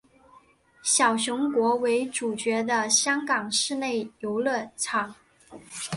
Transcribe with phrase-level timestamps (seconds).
[0.81, 5.13] 小熊国为主角的香港室内游乐场。